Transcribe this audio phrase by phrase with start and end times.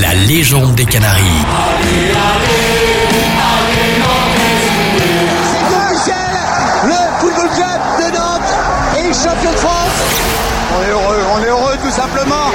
[0.00, 1.22] la légende des Canaries.
[6.84, 8.42] le football club de Nantes
[8.98, 10.20] est champion de France.
[10.76, 12.50] On est heureux, on est heureux tout simplement.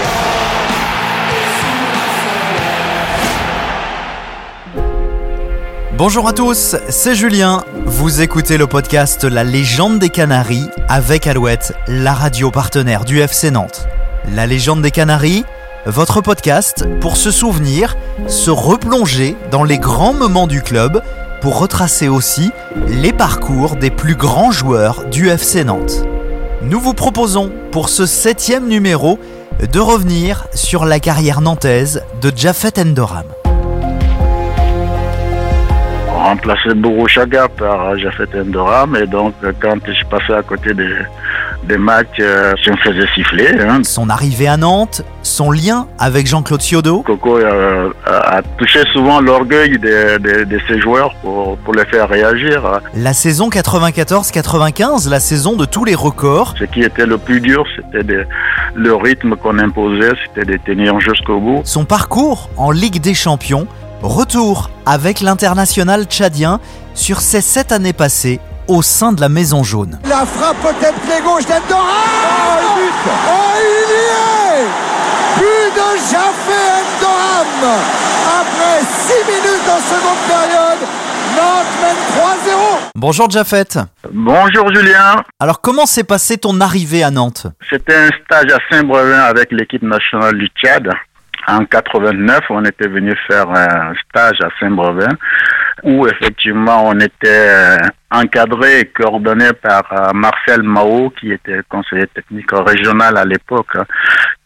[5.98, 7.64] Bonjour à tous, c'est Julien.
[7.86, 13.50] Vous écoutez le podcast La légende des Canaries avec Alouette, la radio partenaire du FC
[13.50, 13.88] Nantes.
[14.36, 15.44] La légende des Canaries,
[15.86, 17.96] votre podcast pour se souvenir,
[18.28, 21.02] se replonger dans les grands moments du club,
[21.42, 22.52] pour retracer aussi
[22.88, 26.06] les parcours des plus grands joueurs du FC Nantes.
[26.62, 29.20] Nous vous proposons pour ce septième numéro
[29.72, 33.26] de revenir sur la carrière nantaise de Jafet Endoram
[36.22, 36.70] remplacé
[37.08, 40.96] Chaga par Jafet Endoram et donc quand je passais à côté des,
[41.64, 43.60] des matchs, euh, je me faisais siffler.
[43.60, 43.82] Hein.
[43.84, 47.02] Son arrivée à Nantes, son lien avec Jean-Claude Ciodo.
[47.02, 52.82] Coco euh, a touché souvent l'orgueil de, de, ses joueurs pour, pour, les faire réagir.
[52.96, 56.56] La saison 94-95, la saison de tous les records.
[56.60, 58.26] Ce qui était le plus dur, c'était
[58.76, 61.62] le rythme qu'on imposait, c'était de tenir jusqu'au bout.
[61.64, 63.68] Son parcours en Ligue des Champions
[64.02, 66.60] Retour avec l'international tchadien
[66.96, 68.40] sur ces sept années passées
[68.72, 70.00] au sein de la Maison Jaune.
[70.08, 74.66] La frappe peut-être pied gauche d'Endoram Oh, but Oh, il y est
[75.38, 77.82] But de Jaffé Endoram
[78.40, 80.80] Après 6 minutes en seconde période,
[81.36, 83.66] Nantes mène 3-0 Bonjour Jaffet
[84.14, 85.22] Bonjour Julien.
[85.42, 87.48] Alors comment s'est passée ton arrivée à Nantes?
[87.70, 90.90] C'était un stage à Saint-Brevin avec l'équipe nationale du Tchad.
[91.48, 95.10] En 89, on était venu faire un stage à Saint-Brevin
[95.84, 97.78] où effectivement on était euh,
[98.12, 103.78] encadré et coordonné par euh, Marcel Mao qui était conseiller technique régional à l'époque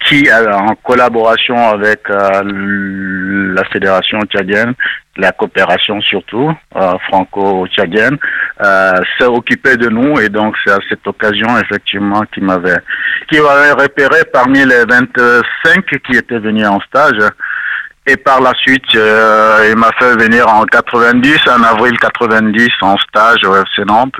[0.06, 4.73] qui en collaboration avec euh, la fédération tchadienne
[5.17, 8.17] la coopération surtout euh, franco-tchadienne
[8.63, 12.78] euh, s'est occupé de nous et donc c'est à cette occasion effectivement qu'il m'avait
[13.31, 17.17] qui m'avait repéré parmi les 25 qui étaient venus en stage
[18.07, 22.97] et par la suite euh, il m'a fait venir en 90 en avril 90 en
[22.97, 24.19] stage au FC Nantes.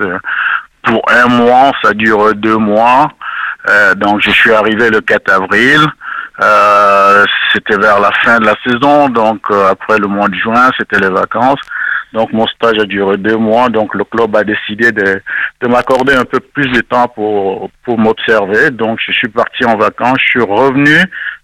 [0.82, 3.08] Pour un mois ça dure deux mois.
[3.68, 5.80] Euh, donc je suis arrivé le 4 avril.
[6.42, 10.70] Euh, c'était vers la fin de la saison, donc euh, après le mois de juin,
[10.78, 11.60] c'était les vacances.
[12.12, 15.20] Donc mon stage a duré deux mois, donc le club a décidé de,
[15.60, 18.70] de m'accorder un peu plus de temps pour, pour m'observer.
[18.70, 20.96] Donc je suis parti en vacances, je suis revenu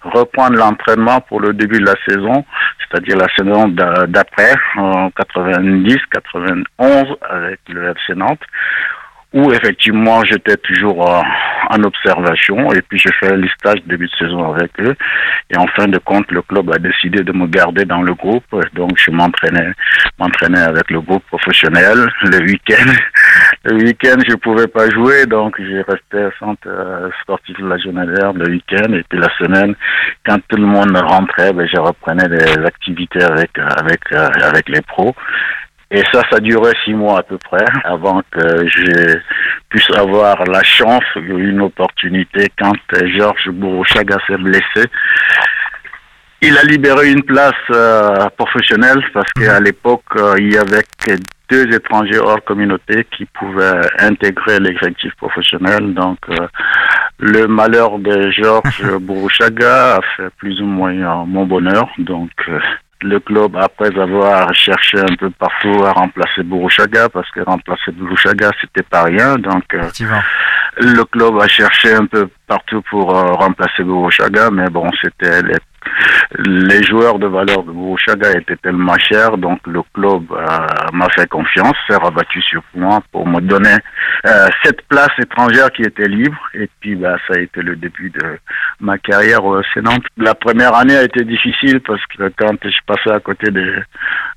[0.04, 2.44] reprendre l'entraînement pour le début de la saison,
[2.78, 8.42] c'est-à-dire la saison d'après, en 90-91 avec le FC Nantes
[9.32, 11.22] où effectivement j'étais toujours euh,
[11.70, 14.94] en observation et puis j'ai fait les stages début de saison avec eux.
[15.50, 18.44] Et en fin de compte le club a décidé de me garder dans le groupe.
[18.74, 19.72] Donc je m'entraînais
[20.18, 22.92] m'entraînais avec le groupe professionnel le week-end
[23.64, 28.32] le week-end je pouvais pas jouer donc j'ai resté centre euh, sportif de la journalière
[28.32, 29.74] le week-end et puis la semaine
[30.26, 34.80] quand tout le monde rentrait ben, je reprenais des activités avec avec euh, avec les
[34.82, 35.14] pros
[35.94, 39.18] et ça, ça durait six mois à peu près avant que je
[39.68, 42.72] puisse avoir la chance, une opportunité quand
[43.14, 44.88] Georges Bourrouchaga s'est blessé.
[46.40, 49.64] Il a libéré une place euh, professionnelle parce qu'à mhm.
[49.64, 50.82] l'époque, euh, il y avait
[51.52, 55.92] deux étrangers hors communauté qui pouvaient intégrer l'effectif professionnel.
[55.92, 56.48] Donc, euh,
[57.18, 60.94] le malheur de Georges Bourrouchaga a fait plus ou moins
[61.26, 61.88] mon bonheur.
[61.98, 62.30] Donc,
[63.02, 68.50] le club, après avoir cherché un peu partout à remplacer Bourouchaga, parce que remplacer Bourouchaga,
[68.60, 69.36] c'était pas rien.
[69.36, 69.88] Donc, euh,
[70.78, 75.58] le club a cherché un peu partout pour euh, remplacer Bourouchaga, mais bon, c'était les
[76.38, 80.46] les joueurs de valeur de Bouchaga étaient tellement chers, donc le club euh,
[80.92, 83.76] m'a fait confiance, s'est rabattu sur moi pour me donner
[84.26, 86.38] euh, cette place étrangère qui était libre.
[86.54, 88.38] Et puis, bah, ça a été le début de
[88.80, 90.04] ma carrière au Nantes.
[90.16, 93.74] La première année a été difficile parce que quand je passais à côté des,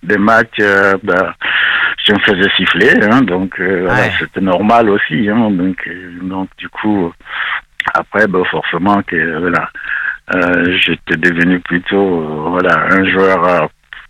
[0.03, 1.33] des matchs, euh, bah,
[2.05, 3.59] je me faisais siffler, hein, donc
[4.19, 5.27] c'était normal aussi.
[5.27, 5.89] Hein, donc,
[6.21, 7.11] donc, du coup,
[7.93, 13.67] après, bah, forcément que voilà euh, j'étais devenu plutôt euh, voilà un joueur euh,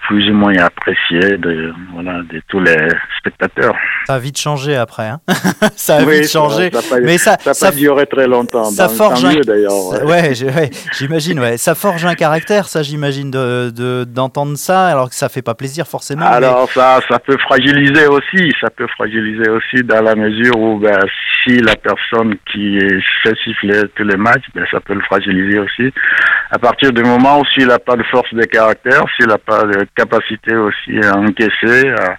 [0.08, 2.76] plus ou moins apprécié de, voilà, de tous les
[3.20, 3.76] spectateurs.
[4.08, 5.08] Ça a vite changé après.
[5.08, 5.20] Hein
[5.76, 6.70] ça a Oui, vite changé.
[6.72, 8.66] Ça n'a pas, mais ça, ça a ça, pas duré très longtemps.
[8.66, 10.04] ça forge un- d'ailleurs.
[10.06, 10.34] ouais.
[10.98, 11.40] j'imagine.
[11.40, 15.42] Ouais, ça forge un caractère, ça, j'imagine, de de- d'entendre ça, alors que ça fait
[15.42, 16.26] pas plaisir forcément.
[16.30, 20.80] mais- Alors ça, ça peut fragiliser aussi, ça peut fragiliser aussi dans la mesure où
[20.80, 21.00] ben,
[21.44, 22.80] si la personne qui
[23.24, 25.92] fait siffler tous les matchs, ben, ça peut le fragiliser aussi.
[26.52, 29.64] À partir du moment où s'il n'a pas de force de caractère, s'il n'a pas
[29.64, 32.18] de capacité aussi à encaisser, à,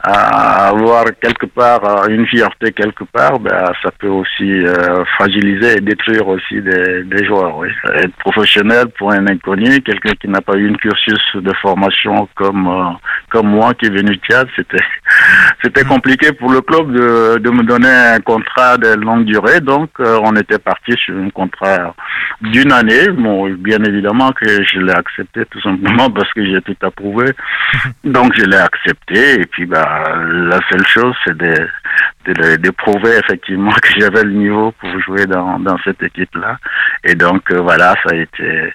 [0.00, 5.78] à avoir quelque part euh, une fierté quelque part, ben, ça peut aussi euh, fragiliser
[5.78, 7.58] et détruire aussi des, des joueurs.
[7.58, 7.68] Oui.
[7.96, 12.68] Être professionnel pour un inconnu, quelqu'un qui n'a pas eu une cursus de formation comme
[12.68, 12.96] euh,
[13.30, 14.84] comme moi qui est venu de Tchad, c'était
[15.62, 19.60] c'était compliqué pour le club de, de me donner un contrat de longue durée.
[19.60, 21.94] Donc euh, on était parti sur un contrat
[22.40, 23.08] d'une année.
[23.08, 27.26] Bon, bien évidemment que je l'ai accepté tout simplement parce que j'ai tout approuvé.
[28.04, 29.87] Donc je l'ai accepté et puis bah
[30.26, 36.02] la seule chose c'est de, prouver effectivement que j'avais le niveau pour jouer dans, cette
[36.02, 36.58] équipe là.
[37.04, 38.72] Et donc euh, voilà, ça a été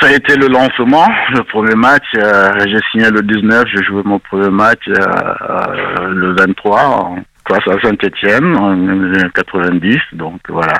[0.00, 2.04] ça a été le lancement, le premier match.
[2.16, 7.16] euh, j'ai signé le 19, j'ai joué mon premier match euh, le 23 en,
[7.48, 9.98] face à Saint-Etienne en 1990.
[10.12, 10.74] Donc voilà,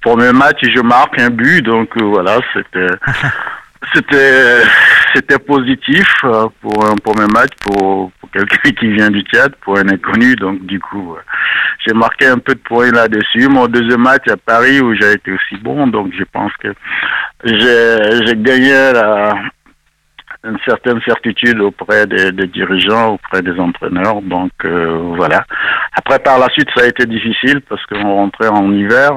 [0.00, 1.62] premier match, je marque un but.
[1.62, 2.94] Donc voilà, c'était
[3.94, 4.62] c'était
[5.14, 9.88] c'était positif euh, pour un premier match pour, quelqu'un qui vient du Tchad, pour un
[9.88, 10.34] inconnu.
[10.36, 11.20] Donc du coup, euh,
[11.86, 13.48] j'ai marqué un peu de points là-dessus.
[13.48, 16.72] Mon deuxième match à Paris où j'ai été aussi bon, donc je pense que
[17.44, 19.34] j'ai gagné la,
[20.44, 24.22] une certaine certitude auprès des, des dirigeants, auprès des entraîneurs.
[24.22, 25.44] Donc euh, voilà.
[25.94, 29.12] Après par la suite ça a été difficile parce qu'on rentrait en hiver.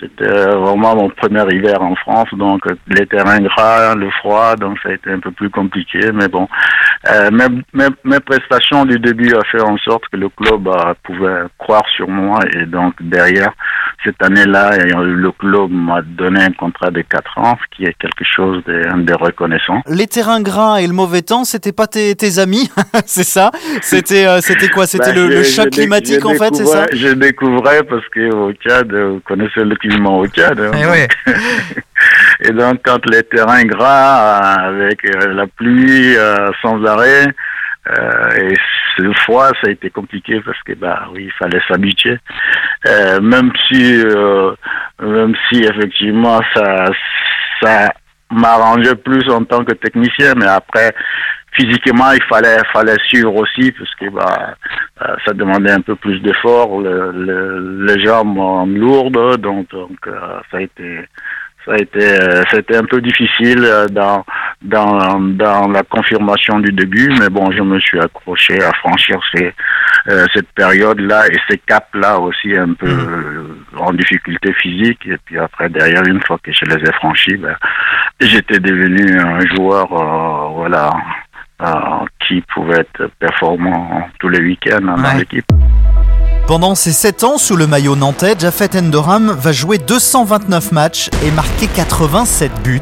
[0.00, 4.88] C'était vraiment mon premier hiver en France, donc les terrains gras, le froid, donc ça
[4.88, 6.00] a été un peu plus compliqué.
[6.14, 6.48] Mais bon,
[7.10, 10.94] euh, mes, mes, mes prestations du début a fait en sorte que le club euh,
[11.04, 13.52] pouvait croire sur moi et donc derrière
[14.02, 18.24] cette année-là, le club m'a donné un contrat de 4 ans, ce qui est quelque
[18.24, 19.82] chose de, de reconnaissant.
[19.86, 22.70] Les terrains gras et le mauvais temps, c'était pas tes, tes amis,
[23.04, 23.50] c'est ça?
[23.82, 24.86] C'était euh, c'était quoi?
[24.86, 25.44] C'était Ben, le, le dé-
[25.90, 29.64] climatique je en fait, c'est ça découvrais- Je découvrais parce que au Tchad, vous connaissez
[29.64, 30.58] le climat au Tchad.
[30.60, 30.70] hein.
[31.26, 31.30] Eh.
[32.48, 34.38] Et donc, quand les terrains gras,
[34.68, 37.26] avec euh, la pluie euh, sans arrêt,
[37.98, 38.54] euh, et
[39.02, 42.18] le froid, ça a été compliqué parce que, bah oui, il fallait s'habituer.
[42.88, 44.52] Euh, même si, euh,
[45.02, 46.86] même si effectivement, ça,
[47.62, 47.92] ça
[48.30, 50.94] m'arrangeait plus en tant que technicien, mais après,
[51.52, 54.54] physiquement, il fallait, fallait suivre aussi parce que, bah,
[55.02, 59.98] euh, ça demandait un peu plus d'effort, le, le, les jambes euh, lourdes, donc, donc
[60.06, 61.00] euh, ça a été,
[61.64, 64.24] ça a été, euh, c'était un peu difficile euh, dans,
[64.62, 69.52] dans, dans la confirmation du début, mais bon, je me suis accroché à franchir ces,
[70.08, 75.06] euh, cette période-là et ces caps-là aussi un peu euh, en difficulté physique.
[75.06, 77.56] Et puis après, derrière, une fois que je les ai franchis, ben,
[78.20, 81.19] j'étais devenu un joueur, euh, voilà, euh,
[82.26, 85.18] qui pouvait être performant tous les week-ends dans Ouais.
[85.18, 85.44] l'équipe.
[86.46, 91.30] Pendant ses 7 ans sous le maillot nantais, Jafet Endoram va jouer 229 matchs et
[91.30, 92.80] marquer 87 buts.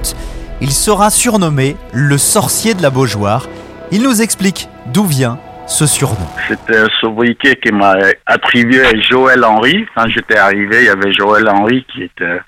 [0.60, 3.46] Il sera surnommé le sorcier de la Beaujoire.
[3.92, 6.26] Il nous explique d'où vient ce surnom.
[6.48, 7.94] C'était un sobriquet qui m'a
[8.26, 9.86] attribué à Joël Henry.
[9.94, 12.40] Quand j'étais arrivé, il y avait Joël Henry qui était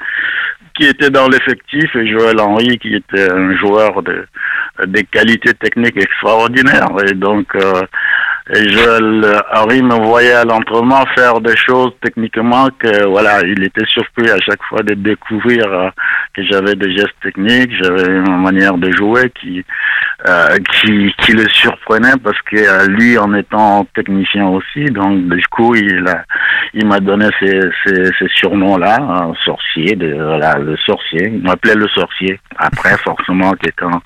[0.75, 4.27] qui était dans l'effectif et Joël Henry qui était un joueur de
[4.87, 6.91] des qualités techniques extraordinaires.
[7.09, 7.83] Et donc euh,
[8.53, 14.29] Joël Henry me voyait à l'entraînement faire des choses techniquement que voilà il était surpris
[14.31, 15.89] à chaque fois de découvrir euh,
[16.35, 19.65] que j'avais des gestes techniques j'avais une manière de jouer qui
[20.29, 25.47] euh, qui, qui le surprenait parce que euh, lui en étant technicien aussi donc du
[25.49, 26.25] coup il a
[26.75, 31.27] il m'a donné ces, ces, ces surnoms là un sorcier de voilà le sorcier.
[31.33, 32.39] Il m'appelait le sorcier.
[32.57, 34.01] Après forcément que quand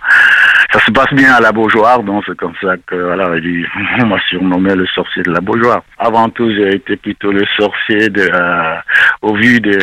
[0.73, 3.67] ça se passe bien à la Beaujoire donc c'est comme ça que voilà il-
[4.03, 8.09] on m'a surnommé le sorcier de la Beaujoire avant tout j'ai été plutôt le sorcier
[8.09, 8.75] de euh,
[9.23, 9.79] au vu des,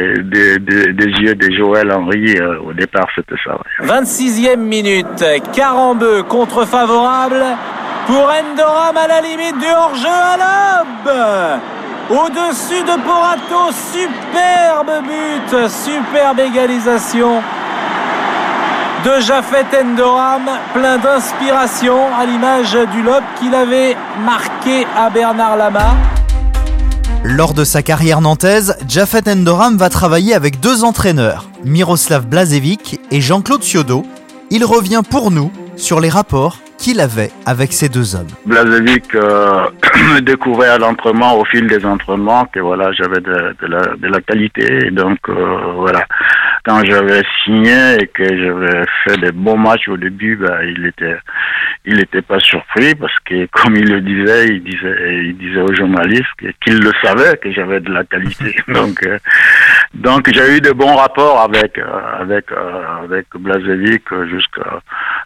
[1.21, 3.87] yeux de Joël Henry euh, au départ c'était ça ouais.
[3.87, 7.43] 26e minute, Carambeu contre favorable
[8.07, 11.61] pour Endoram à la limite du hors-jeu à l'aube.
[12.09, 17.41] Au-dessus de Porato, superbe but, superbe égalisation
[19.05, 20.43] de Jafet Endoram,
[20.73, 25.95] plein d'inspiration à l'image du lob qu'il avait marqué à Bernard Lama.
[27.23, 33.21] Lors de sa carrière nantaise, Jafet Endoram va travailler avec deux entraîneurs, Miroslav Blazevic et
[33.21, 34.03] Jean-Claude Ciodo.
[34.51, 38.27] Il revient pour nous sur les rapports qu'il avait avec ces deux hommes.
[38.45, 39.67] Blazevic euh,
[40.15, 44.07] me découvrait à l'entraînement, au fil des entraînements, que voilà, j'avais de, de, la, de
[44.07, 44.87] la qualité.
[44.87, 46.03] Et donc euh, voilà,
[46.63, 51.17] quand j'avais signé et que j'avais fait des bons matchs au début, bah, il était,
[51.85, 55.73] il n'était pas surpris parce que comme il le disait, il disait, il disait aux
[55.73, 56.27] journalistes
[56.63, 58.55] qu'il le savait que j'avais de la qualité.
[58.67, 59.17] donc, euh,
[59.93, 61.85] donc j'ai eu de bons rapports avec euh,
[62.19, 64.81] avec euh, avec Blazevic jusqu'à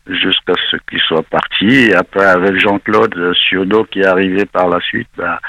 [0.08, 1.68] jusqu'à ce qu'il soit parti.
[1.68, 5.40] Et après avec Jean-Claude Ciodo qui est arrivé par la suite, bah,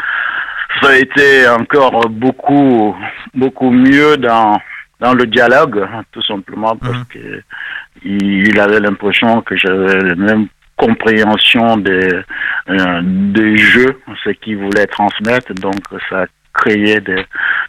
[0.83, 2.97] ça a été encore beaucoup
[3.35, 4.61] beaucoup mieux dans
[5.01, 7.41] dans le dialogue, tout simplement parce qu'il mhm.
[7.43, 7.43] que
[8.05, 12.11] il avait l'impression que j'avais le même compréhension des,
[12.69, 15.55] euh, des jeux, ce qu'il voulait transmettre.
[15.55, 17.25] Donc, ça créait des,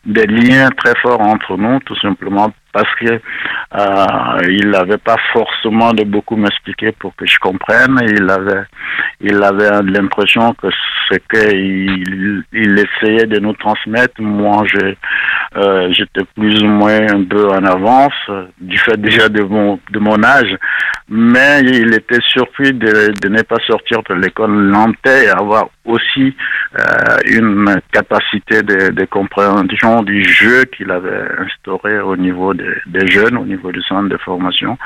[0.05, 3.19] des liens très forts entre nous, tout simplement parce que
[3.75, 7.97] euh, il n'avait pas forcément de beaucoup m'expliquer pour que je comprenne.
[8.07, 8.65] Il avait,
[9.19, 10.67] il avait l'impression que
[11.09, 14.63] ce qu'il il essayait de nous transmettre, moi,
[15.55, 18.21] euh, j'étais plus ou moins un peu en avance
[18.61, 20.55] du fait déjà de mon de mon âge,
[21.09, 26.35] mais il était surpris de, de ne pas sortir de l'école nantais et avoir aussi
[26.77, 33.07] euh, une capacité de, de compréhension du jeu qu'il avait instauré au niveau des, des
[33.07, 34.77] jeunes, au niveau du centre de formation.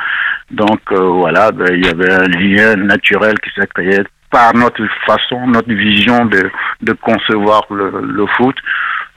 [0.49, 4.83] Donc euh, voilà, ben, il y avait un lien naturel qui s'est créé par notre
[5.05, 8.55] façon, notre vision de, concevoir le, foot.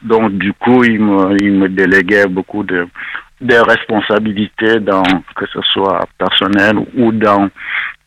[0.02, 2.86] Donc du coup, il me, déléguait beaucoup de,
[3.40, 5.02] responsabilités dans
[5.36, 7.48] que ce soit personnel ou dans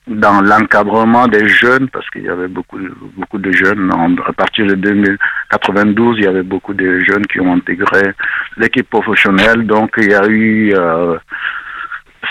[0.07, 2.79] dans l'encadrement des jeunes parce qu'il y avait beaucoup
[3.17, 3.91] beaucoup de jeunes
[4.25, 8.13] à partir de 2092 il y avait beaucoup de jeunes qui ont intégré
[8.57, 11.17] l'équipe professionnelle donc il y a eu euh,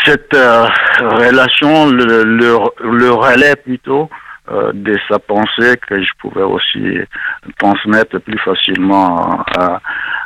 [0.04, 0.66] cette euh,
[1.00, 4.08] relation le, le, le, relais plutôt
[4.50, 6.98] euh, de sa pensée que je pouvais aussi
[7.58, 9.80] transmettre plus facilement à,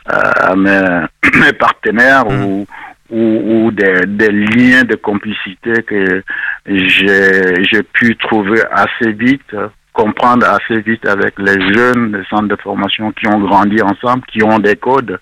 [0.06, 1.06] à, mes,
[1.40, 2.44] mes partenaires mmh.
[2.44, 2.66] ou
[3.10, 6.22] ou, ou des, des, liens de complicité que
[6.66, 9.54] j'ai pu trouver assez vite,
[9.92, 14.42] comprendre assez vite avec les jeunes des centres de formation qui ont grandi ensemble, qui
[14.42, 15.18] ont des codes.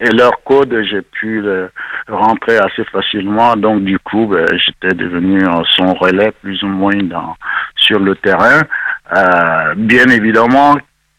[0.00, 1.66] Et leurs codes, j'ai pu les
[2.08, 3.56] rentrer assez facilement.
[3.56, 5.40] Donc, du coup, ben, j'étais devenu
[5.70, 7.36] son relais plus ou moins dans,
[7.76, 8.60] sur le terrain.
[9.16, 10.76] Euh, bien évidemment,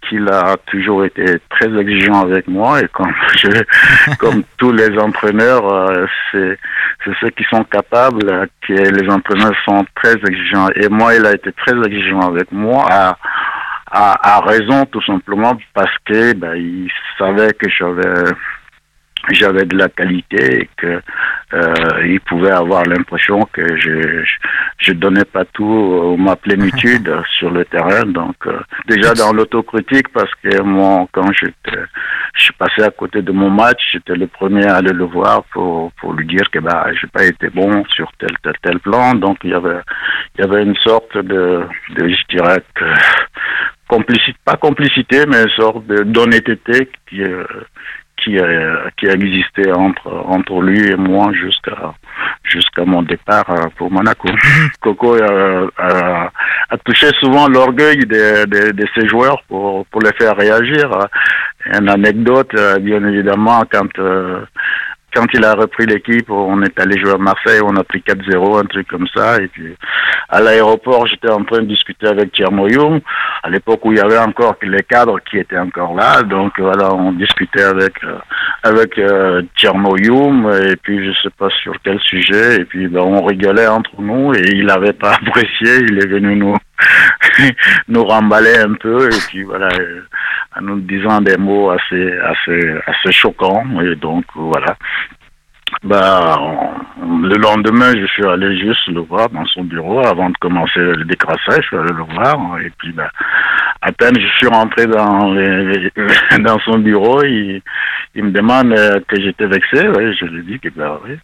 [0.08, 5.72] qu'il a toujours été très exigeant avec moi et comme je, comme tous les entraîneurs,
[5.72, 6.58] euh, c'est
[7.04, 10.70] c'est ceux qui sont capables que les entraîneurs sont très exigeants.
[10.76, 13.18] Et moi il a été très exigeant avec moi à
[13.92, 18.32] à, à raison tout simplement parce que ben, il savait que j'avais
[19.32, 21.02] j'avais de la qualité et que
[21.56, 24.26] euh, il pouvait avoir l'impression que je,
[24.78, 27.10] je, donnais pas tout ma plénitude
[27.40, 28.04] sur le terrain.
[28.04, 31.80] Donc euh, déjà dans l'autocritique parce que moi quand j'étais
[32.36, 35.44] je suis passé à côté de mon match j'étais le premier à aller le voir
[35.54, 39.14] pour pour lui dire que bah j'ai pas été bon sur tel tel tel plan.
[39.14, 39.82] Donc il y avait
[40.38, 41.64] il y avait une sorte de
[41.96, 42.86] de je dirais que
[43.88, 47.46] complicité pas complicité mais une sorte d'honnêteté qui euh,
[48.26, 51.94] qui, a, qui a existé entre, entre lui et moi jusqu'à
[52.44, 54.28] jusqu'à mon départ euh, pour Monaco.
[54.28, 54.70] Mhm.
[54.82, 56.32] Coco euh, a,
[56.70, 60.90] a, touché souvent l'orgueil de, de, de, ses joueurs pour, pour les faire réagir.
[61.66, 64.00] Une anecdote, euh, bien évidemment, quand
[65.16, 68.60] quand il a repris l'équipe, on est allé jouer à Marseille, on a pris 4-0,
[68.60, 69.38] un truc comme ça.
[69.42, 69.74] Et puis,
[70.30, 73.00] à l'aéroport, j'étais en train de discuter avec Thiermoyoum,
[73.44, 76.22] à l'époque où il y avait encore les cadres qui étaient encore là.
[76.24, 78.18] Donc, voilà, on discutait avec, euh,
[78.64, 82.62] avec euh, et puis je sais pas sur quel sujet.
[82.62, 85.86] Et puis, ben, on rigolait entre nous et il n'avait pas apprécié.
[85.90, 86.56] Il est venu nous,
[87.88, 89.08] nous remballer un peu.
[89.08, 90.02] Et puis, voilà, euh,
[90.58, 93.82] en nous disant des mots assez, assez, assez choquants.
[93.82, 94.78] Et donc, voilà.
[95.84, 96.40] Bah,
[97.02, 101.04] le lendemain, je suis allé juste le voir dans son bureau avant de commencer le
[101.06, 101.64] décrassage.
[101.64, 102.60] Je suis allé le voir.
[102.60, 103.10] Et puis, bah,
[103.82, 105.34] à peine je suis rentré dans,
[106.40, 107.62] dans son bureau, il,
[108.16, 109.78] me demande euh, que j'étais vexé.
[109.78, 111.18] Je lui dis que, bah, oui.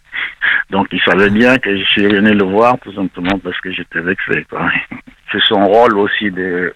[0.69, 4.01] Donc, il savait bien que je suis venu le voir tout simplement parce que j'étais
[4.01, 4.45] vexé.
[5.31, 6.73] C'est son rôle aussi de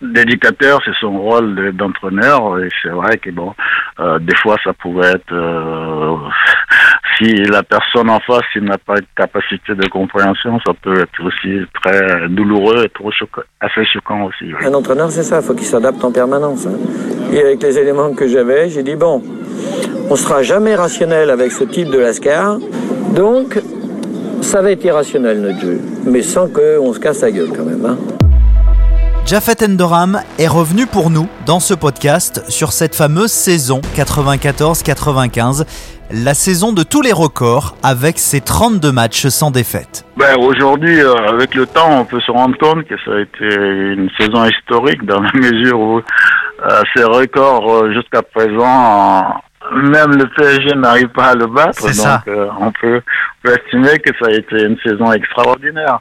[0.00, 2.58] d'éducateur, c'est son rôle d'entraîneur.
[2.58, 3.54] Et c'est vrai que bon,
[3.98, 6.16] euh, des fois, ça pouvait être euh,
[7.16, 11.60] si la personne en face n'a pas de capacité de compréhension, ça peut être aussi
[11.82, 13.10] très douloureux et trop
[13.60, 14.52] assez choquant aussi.
[14.62, 16.66] Un entraîneur, c'est ça, il faut qu'il s'adapte en permanence.
[16.66, 16.76] Hein.
[17.32, 19.22] Et avec les éléments que j'avais, j'ai dit bon,
[20.10, 22.58] on sera jamais rationnel avec ce type de lascar,
[23.14, 23.58] donc
[24.42, 27.84] Ça va être irrationnel notre jeu, mais sans qu'on se casse la gueule quand même.
[27.84, 27.96] Hein.
[29.26, 35.66] Jafet Endoram est revenu pour nous dans ce podcast sur cette fameuse saison 94-95,
[36.12, 40.04] la saison de tous les records avec ses 32 matchs sans défaite.
[40.16, 43.52] Ben, Aujourd'hui, euh, avec le temps, on peut se rendre compte que ça a été
[43.52, 50.26] une saison historique dans la mesure où euh, ces records euh, jusqu'à présent, même le
[50.36, 51.82] PSG n'arrive pas à le battre.
[51.82, 53.00] Donc on peut,
[53.42, 56.00] peut estimer que ça a été une saison extraordinaire.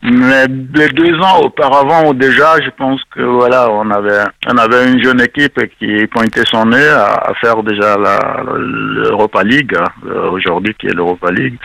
[0.00, 5.02] Mais les deux ans auparavant, déjà, je pense que voilà, on avait, on avait une
[5.02, 10.94] jeune équipe qui pointait son nez à, faire déjà l'Europa League, euh, aujourd'hui qui est
[10.94, 11.58] l'Europa League.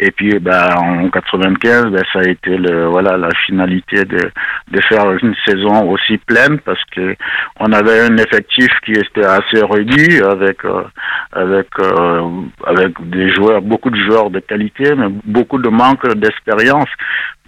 [0.00, 4.30] Et puis, ben, en 95, ben, ça a été le, voilà, la finalité de,
[4.70, 7.16] de faire une saison aussi pleine parce que
[7.58, 10.84] on avait un effectif qui était assez réduit avec, euh,
[11.32, 12.22] avec, euh,
[12.64, 16.88] avec des joueurs, beaucoup de joueurs de qualité, mais beaucoup de manque d'expérience.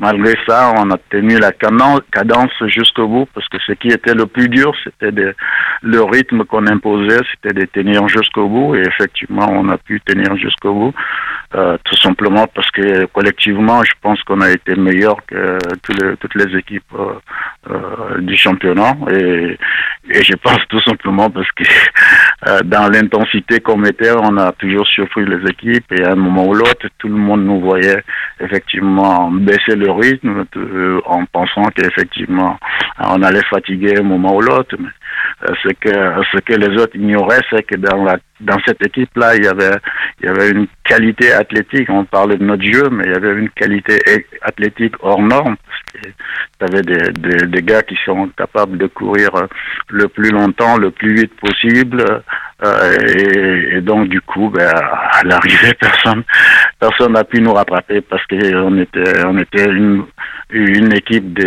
[0.01, 4.25] Malgré ça, on a tenu la cadence jusqu'au bout parce que ce qui était le
[4.25, 5.13] plus dur, c'était
[5.83, 10.35] le rythme qu'on imposait, c'était de tenir jusqu'au bout et effectivement, on a pu tenir
[10.37, 10.95] jusqu'au bout.
[11.53, 16.57] Euh, tout simplement parce que collectivement, je pense qu'on a été meilleur que toutes les
[16.57, 17.15] équipes euh,
[17.69, 18.97] euh, du championnat.
[19.11, 19.59] Et,
[20.11, 21.65] et, je pense tout simplement parce que
[22.65, 26.55] dans l'intensité qu'on mettait, on a toujours surpris les équipes et à un moment ou
[26.55, 28.03] l'autre, tout le monde nous voyait
[28.41, 30.45] effectivement baisser le rythme
[31.05, 32.59] en pensant qu'effectivement
[32.99, 34.75] on allait fatiguer un moment ou l'autre.
[34.79, 34.89] Mais
[35.63, 35.91] ce que
[36.33, 39.77] ce que les autres ignoraient, c'est que dans la dans cette équipe-là, il y avait
[40.21, 41.89] il y avait une qualité athlétique.
[41.91, 43.99] On parlait de notre jeu, mais il y avait une qualité
[44.43, 45.57] athlétique hors norme.
[46.61, 49.31] Y avait des, des, gars qui sont capables de courir
[49.89, 52.23] le plus longtemps, le plus vite possible.
[52.63, 56.23] Euh, et, donc du coup, ben, à l'arrivée, personne
[56.79, 60.05] personne n'a pu nous rattraper parce qu'on était on était une
[60.53, 61.39] une équipe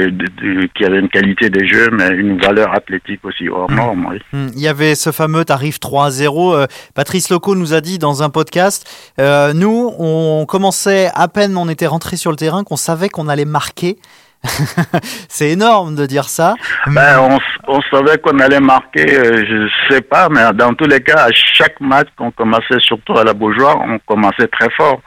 [0.76, 4.18] qui avait une qualité de jeu, mais une valeur athlétique aussi hors norme.
[4.32, 4.48] Hmm.
[4.56, 6.56] Il y avait ce fameux tarif 3 à 0.
[6.56, 8.90] Euh, Patrice Loco nous a dit dans un podcast,
[9.20, 13.28] euh, nous, on commençait à peine, on était rentré sur le terrain, qu'on savait qu'on
[13.28, 13.98] allait marquer.
[15.30, 16.56] c'est énorme de dire ça.
[16.88, 21.28] Ben, on, savait qu'on allait marquer, euh, je sais pas, mais dans tous les cas,
[21.28, 25.00] à chaque match qu'on commençait, surtout à la Beaujoire, on commençait très fort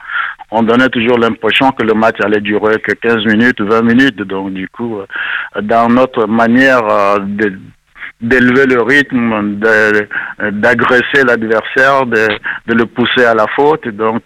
[0.49, 4.21] on donnait toujours l'impression que le match allait durer que 15 minutes ou 20 minutes.
[4.21, 7.17] Donc, du coup, euh, dans notre manière euh,
[8.21, 9.59] d'élever le rythme,
[10.51, 12.27] d'agresser l'adversaire, de,
[12.67, 13.87] le pousser à la faute.
[13.89, 14.23] Donc,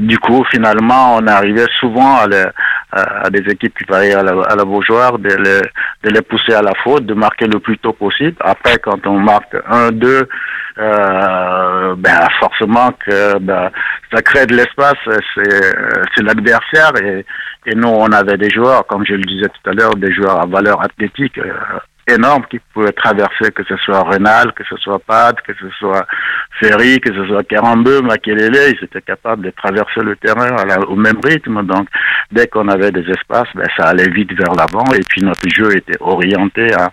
[0.00, 2.44] du coup, finalement, on arrivait souvent à, les,
[2.94, 5.60] à des équipes qui parlaient à la, à la Beaujoire de les,
[6.04, 8.36] de les pousser à la faute, de marquer le plus tôt possible.
[8.40, 10.26] Après, quand on marque 1-2,
[10.76, 13.70] euh, ben forcément que ben,
[14.12, 14.98] ça crée de l'espace,
[15.36, 17.24] c'est l'adversaire et,
[17.66, 20.40] et nous on avait des joueurs, comme je le disais tout à l'heure, des joueurs
[20.40, 21.52] à valeur athlétique euh,
[22.08, 26.06] énorme qui pouvaient traverser, que ce soit Renal, que ce soit Pad, que ce soit
[26.60, 30.54] Ferry, que ce soit Carambeu, Makelele, ils étaient capables de traverser le terrain
[30.88, 31.62] au même rythme.
[31.64, 31.88] Donc,
[32.30, 35.76] dès qu'on avait des espaces, ben, ça allait vite vers l'avant et puis notre jeu
[35.76, 36.90] était orienté à,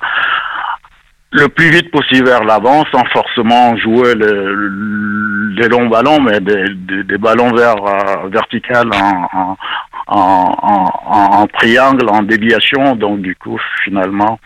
[1.32, 6.66] le plus vite possible vers l'avant sans forcément jouer des longs ballons, mais des,
[7.04, 8.30] des, ballons vers euh,
[10.08, 12.96] en, triangle, en déviation.
[12.96, 14.40] Donc du coup, finalement,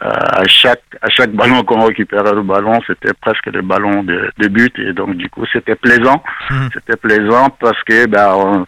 [0.00, 4.48] à chaque à chaque ballon qu'on récupérait le ballon, c'était presque des ballons de, de
[4.48, 6.22] but et donc du coup, c'était plaisant.
[6.50, 6.68] Mmh.
[6.74, 8.66] C'était plaisant parce que ben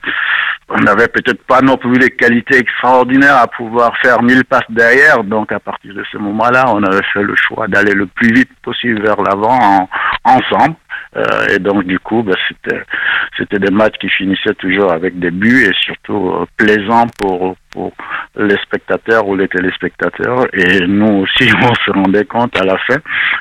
[0.69, 5.23] on n'avait peut-être pas non plus les qualités extraordinaires à pouvoir faire mille passes derrière.
[5.25, 8.51] Donc à partir de ce moment-là, on avait fait le choix d'aller le plus vite
[8.63, 9.89] possible vers l'avant
[10.25, 10.77] ensemble.
[11.17, 12.83] Euh, et donc du coup, bah, c'était
[13.37, 17.93] c'était des matchs qui finissaient toujours avec des buts et surtout euh, plaisants pour pour
[18.37, 20.47] les spectateurs ou les téléspectateurs.
[20.55, 22.97] Et nous aussi, on se rendait compte à la fin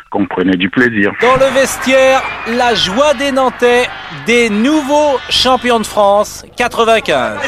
[0.10, 1.14] qu'on prenait du plaisir.
[1.22, 2.22] Dans le vestiaire,
[2.58, 3.88] la joie des Nantais,
[4.26, 7.40] des nouveaux champions de France 95.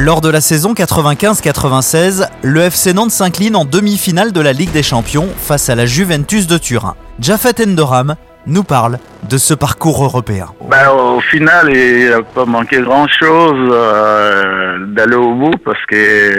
[0.00, 4.84] Lors de la saison 95-96, le FC Nantes s'incline en demi-finale de la Ligue des
[4.84, 6.94] Champions face à la Juventus de Turin.
[7.18, 8.14] Jafet Endoram
[8.46, 14.86] nous parle de ce parcours européen ben, Au final, il n'a pas manqué grand-chose euh,
[14.86, 16.32] d'aller au bout parce que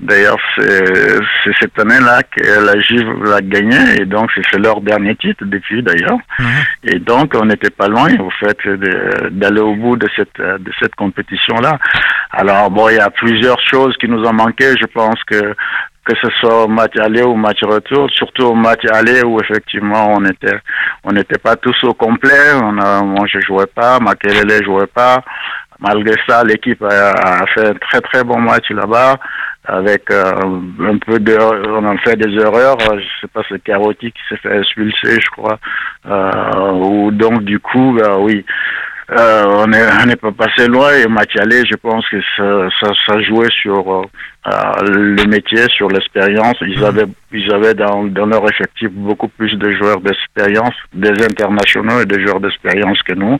[0.00, 5.44] d'ailleurs c'est cette année-là que la Juve l'a gagné et donc c'est leur dernier titre
[5.46, 6.18] depuis d'ailleurs.
[6.38, 6.46] Mhm.
[6.84, 8.58] Et donc on n'était pas loin au fait
[9.30, 11.78] d'aller au bout de cette, de cette compétition-là.
[12.36, 14.74] Alors bon, il y a plusieurs choses qui nous ont manqué.
[14.80, 15.54] Je pense que
[16.04, 19.40] que ce soit au match aller ou au match retour, surtout au match aller où
[19.40, 20.58] effectivement on était,
[21.02, 22.52] on n'était pas tous au complet.
[22.62, 25.22] On a, moi je jouais pas, Makelele jouait pas.
[25.80, 29.16] Malgré ça, l'équipe a, fait un très très bon match là-bas
[29.66, 32.78] avec euh, un peu de, on a fait des erreurs.
[32.80, 35.58] Je sais pas, c'est Carotti qui s'est fait expulser, je crois.
[36.06, 38.44] Euh, ou donc du coup, bah, oui.
[39.10, 43.20] Euh, on n'est pas passé loin et match aller, je pense que ça, ça, ça
[43.20, 46.56] jouait sur euh, le métier, sur l'expérience.
[46.62, 46.84] Ils mhm.
[46.84, 52.24] avaient, ils avaient dans, leur effectif beaucoup plus de joueurs d'expérience, des internationaux et des
[52.24, 53.36] joueurs d'expérience que nous.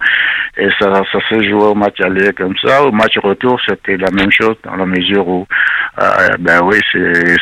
[0.57, 2.85] Et ça, ça s'est joué au match aller comme ça.
[2.85, 5.47] Au match retour, c'était la même chose dans la mesure où,
[6.03, 6.79] euh, ben oui,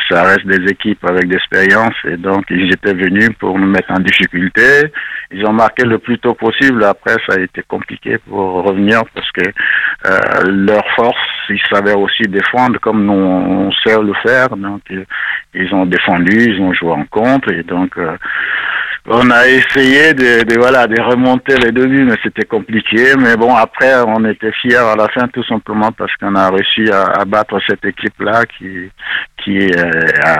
[0.09, 3.99] ça reste des équipes avec d'expérience et donc ils étaient venus pour nous mettre en
[3.99, 4.91] difficulté.
[5.31, 6.83] Ils ont marqué le plus tôt possible.
[6.83, 9.47] Après, ça a été compliqué pour revenir parce que
[10.05, 11.17] euh, leur force,
[11.49, 14.49] ils savaient aussi défendre comme nous on sait le faire.
[14.55, 14.81] Donc
[15.55, 18.17] ils ont défendu, ils ont joué en contre et donc euh,
[19.05, 23.15] on a essayé de, de, voilà de remonter les débuts, mais c'était compliqué.
[23.17, 26.89] Mais bon, après, on était fiers à la fin, tout simplement parce qu'on a réussi
[26.89, 28.89] à, battre cette équipe-là qui
[29.43, 29.77] qui est
[30.23, 30.37] à,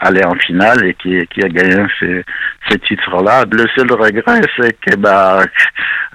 [0.00, 2.24] aller en finale et qui qui a gagné ces,
[2.68, 3.44] ces titres-là.
[3.50, 5.42] Le seul regret, c'est que bah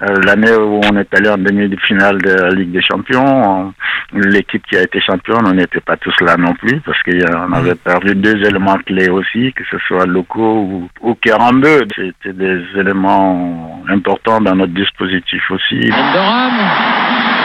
[0.02, 3.74] euh, l'année où on est allé en demi-finale de la Ligue des Champions,
[4.14, 7.74] l'équipe qui a été championne, on n'était pas tous là non plus parce qu'on avait
[7.74, 11.14] perdu deux éléments clés aussi, que ce soit locaux ou, ou
[11.50, 11.86] 42.
[11.96, 15.90] C'était des éléments importants dans notre dispositif aussi.
[15.90, 16.52] Endoram.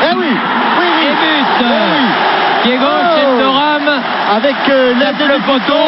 [0.04, 0.26] Eh oui,
[0.80, 1.08] oui, oui.
[1.08, 1.48] Et but.
[1.60, 2.62] Eh oui.
[2.62, 3.34] Qui est gauche, oh.
[3.34, 4.02] Endoram.
[4.38, 5.86] Avec euh, l'aide le poteau.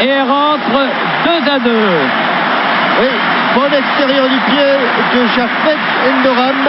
[0.00, 0.78] Et rentre
[1.24, 1.70] 2 à 2.
[3.00, 3.08] Oui,
[3.54, 4.70] bon extérieur du pied
[5.14, 6.68] de Jafet Endoram.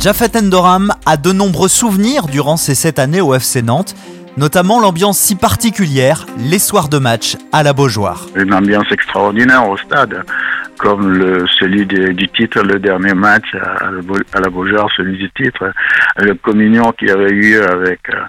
[0.00, 3.94] Jafet Endoram a de nombreux souvenirs durant ces sept années au FC Nantes
[4.36, 8.26] notamment l'ambiance si particulière les soirs de match à la Beaujoire.
[8.34, 10.24] Une ambiance extraordinaire au stade,
[10.78, 15.72] comme le, celui du titre, le dernier match à, la Beaujoire, celui du titre,
[16.16, 18.20] le communion qu'il y avait eu avec euh,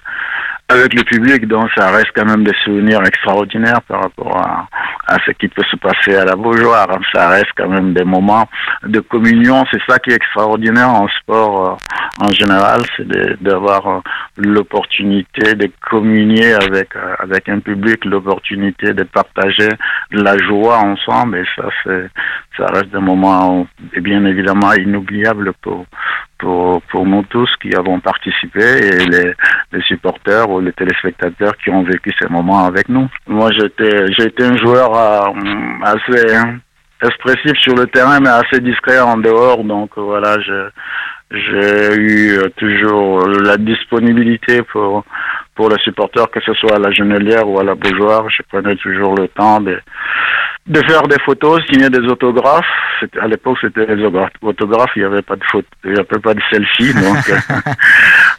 [0.68, 4.68] avec le public, donc ça reste quand même des souvenirs extraordinaires par rapport à,
[5.08, 6.88] à ce qui peut se passer à la Beaujoire.
[7.14, 8.48] Ça reste quand même des moments
[8.84, 9.66] de communion.
[9.72, 11.76] C'est ça qui est extraordinaire en sport euh,
[12.22, 13.08] en général, c'est
[13.44, 14.00] d'avoir euh,
[14.38, 19.70] l'opportunité de communier avec euh, avec un public, l'opportunité de partager
[20.12, 21.40] la joie ensemble.
[21.40, 22.10] Et ça, c'est
[22.58, 25.86] ça reste des moments bien évidemment inoubliables pour
[26.38, 29.34] pour, pour nous tous qui avons participé et les,
[29.72, 33.08] les supporters ou les téléspectateurs qui ont vécu ces moments avec nous.
[33.28, 35.32] Moi, j'étais, j'ai été un joueur euh,
[35.84, 36.38] assez
[37.02, 39.64] expressif sur le terrain, mais assez discret en dehors.
[39.64, 40.70] Donc voilà, je,
[41.32, 45.04] j'ai eu toujours la disponibilité pour
[45.56, 48.30] pour les supporters, que ce soit à la Genelière ou à la Beaujoire.
[48.30, 49.80] Je prenais toujours le temps de
[50.68, 52.66] de faire des photos, signer des autographes.
[53.22, 54.04] À l'époque, c'était les
[54.42, 57.18] autographes, il n'y avait pas de photo, il n'y avait pas de selfie, donc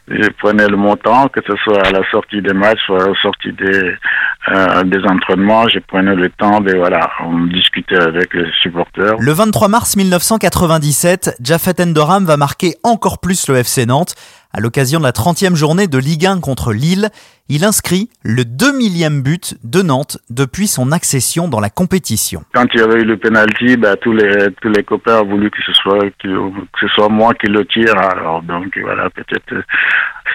[0.08, 3.14] je prenais le montant, que ce soit à la sortie des matchs, soit à la
[3.20, 3.94] sortie des,
[4.48, 9.16] euh, des entraînements, je prenais le temps de, voilà, on discutait avec les supporters.
[9.18, 14.14] Le 23 mars 1997, Jafet Endoram va marquer encore plus le FC Nantes.
[14.52, 17.10] À l'occasion de la 30e journée de Ligue 1 contre Lille,
[17.48, 22.42] il inscrit le 2 millième but de Nantes depuis son accession dans la compétition.
[22.54, 25.50] Quand il y avait eu le penalty, bah, tous les tous les copains ont voulu
[25.50, 26.28] que ce soit que,
[26.80, 27.98] ce soit moi qui le tire.
[27.98, 29.62] Alors donc voilà, peut-être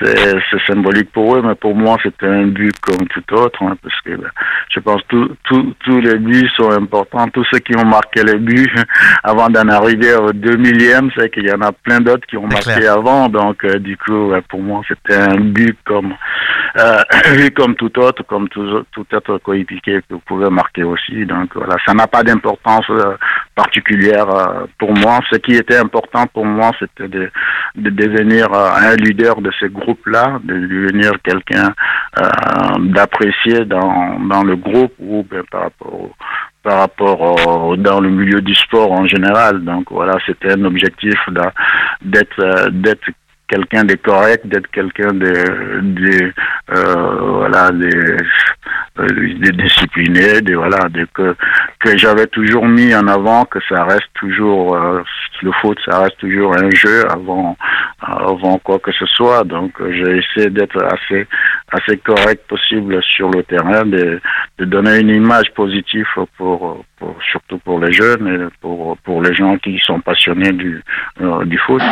[0.04, 4.01] c'est symbolique pour eux, mais pour moi c'était un but comme tout autre, hein, parce
[4.02, 4.30] que bah,
[4.70, 7.28] je pense que tous les buts sont importants.
[7.30, 8.74] Tous ceux qui ont marqué les buts
[9.24, 12.48] avant d'en arriver au 2 millième, c'est qu'il y en a plein d'autres qui ont
[12.48, 13.30] marqué avant.
[13.30, 16.14] Donc euh, du coup, pour moi c'était un but comme
[16.78, 21.26] euh, comme tout autre, comme tout, autre coéquipier que vous pouvez marquer aussi.
[21.26, 23.16] Donc voilà, ça n'a pas d'importance euh,
[23.56, 25.20] particulière euh, pour moi.
[25.32, 27.30] Ce qui était important pour moi, c'était de,
[27.76, 31.74] de devenir euh, un leader de ce groupe-là, de devenir quelqu'un
[32.80, 36.10] d'apprécier dans, dans le groupe ou ben, par rapport
[36.64, 39.64] par rapport dans le milieu du sport en général.
[39.64, 41.16] Donc voilà, c'était un objectif
[42.02, 43.10] d'être d'être
[43.52, 45.34] quelqu'un de correct, d'être quelqu'un de,
[45.82, 46.34] de
[46.72, 48.18] euh, voilà, euh,
[48.98, 51.36] de, discipliné, de voilà, de, que
[51.80, 55.02] que j'avais toujours mis en avant que ça reste toujours euh,
[55.42, 57.58] le foot, ça reste toujours un jeu avant
[58.00, 59.44] avant quoi que ce soit.
[59.44, 61.28] Donc j'ai essayé d'être assez
[61.74, 64.22] assez correct possible sur le terrain, de,
[64.60, 69.34] de donner une image positive pour, pour surtout pour les jeunes et pour pour les
[69.34, 70.82] gens qui sont passionnés du
[71.52, 71.84] du foot.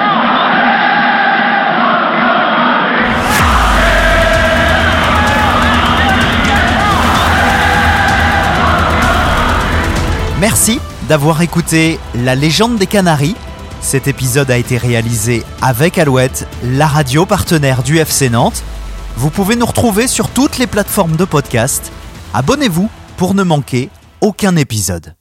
[10.40, 13.36] Merci d'avoir écouté La légende des Canaries.
[13.82, 18.64] Cet épisode a été réalisé avec Alouette, la radio partenaire du FC Nantes.
[19.18, 21.92] Vous pouvez nous retrouver sur toutes les plateformes de podcast.
[22.34, 23.90] Abonnez-vous pour ne manquer
[24.22, 25.19] aucun épisode.